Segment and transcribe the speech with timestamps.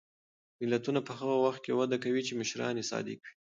[0.61, 3.27] ملتونه په هغه وخت کې وده کوي چې مشران یې صادق وي.